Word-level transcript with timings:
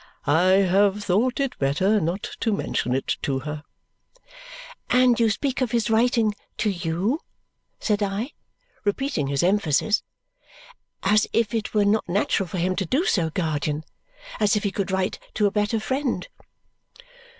"I 0.25 0.65
have 0.65 1.03
thought 1.03 1.39
it 1.39 1.59
better 1.59 1.99
not 2.01 2.23
to 2.39 2.51
mention 2.51 2.95
it 2.95 3.17
to 3.21 3.37
her." 3.41 3.61
"And 4.89 5.19
you 5.19 5.29
speak 5.29 5.61
of 5.61 5.69
his 5.69 5.91
writing 5.91 6.33
to 6.57 6.71
YOU," 6.71 7.19
said 7.79 8.01
I, 8.01 8.31
repeating 8.83 9.27
his 9.27 9.43
emphasis. 9.43 10.01
"As 11.03 11.27
if 11.33 11.53
it 11.53 11.75
were 11.75 11.85
not 11.85 12.09
natural 12.09 12.47
for 12.47 12.57
him 12.57 12.75
to 12.77 12.85
do 12.87 13.05
so, 13.05 13.29
guardian; 13.29 13.83
as 14.39 14.55
if 14.55 14.63
he 14.63 14.71
could 14.71 14.89
write 14.89 15.19
to 15.35 15.45
a 15.45 15.51
better 15.51 15.79
friend!" 15.79 16.27